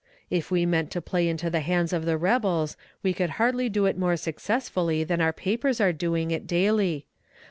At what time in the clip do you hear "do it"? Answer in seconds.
3.69-3.99